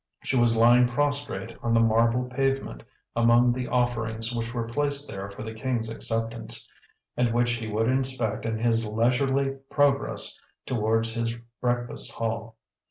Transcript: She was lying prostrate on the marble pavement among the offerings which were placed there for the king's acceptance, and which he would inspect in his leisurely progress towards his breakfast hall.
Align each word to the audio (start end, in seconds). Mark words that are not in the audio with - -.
She 0.23 0.35
was 0.35 0.57
lying 0.57 0.87
prostrate 0.87 1.55
on 1.61 1.75
the 1.75 1.79
marble 1.79 2.23
pavement 2.23 2.81
among 3.15 3.53
the 3.53 3.67
offerings 3.67 4.33
which 4.35 4.51
were 4.51 4.65
placed 4.67 5.07
there 5.07 5.29
for 5.29 5.43
the 5.43 5.53
king's 5.53 5.91
acceptance, 5.91 6.67
and 7.15 7.31
which 7.31 7.51
he 7.51 7.67
would 7.67 7.87
inspect 7.87 8.43
in 8.43 8.57
his 8.57 8.83
leisurely 8.83 9.51
progress 9.69 10.41
towards 10.65 11.13
his 11.13 11.35
breakfast 11.61 12.13
hall. 12.13 12.55